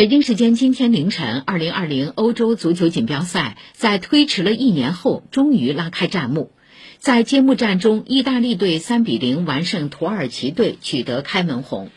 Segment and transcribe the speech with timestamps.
[0.00, 6.52] 北京时间今天凌晨二零二零欧洲足球锦标赛在推迟了一年后终于拉开战幕。
[6.96, 11.90] 在揭幕战中意大利队三比零完胜土耳其队取得开门红。